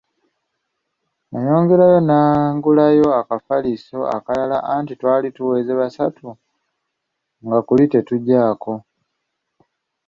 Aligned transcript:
Nayongera 1.31 1.87
ne 2.07 2.19
ngulayo 2.55 3.07
akafaliso 3.21 3.99
akalala 4.17 4.57
anti 4.75 4.93
twali 4.99 5.27
tuweze 5.35 5.71
basatu 5.79 6.27
nga 7.45 7.59
kuli 7.67 7.85
tetugyako. 7.91 8.73